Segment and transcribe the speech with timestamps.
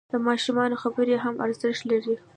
[0.11, 2.15] د ماشومانو خبرې هم ارزښت لري.